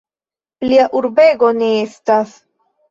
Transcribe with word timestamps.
Plia 0.63 0.87
urbego 1.03 1.53
ne 1.61 1.71
estas. 1.87 2.39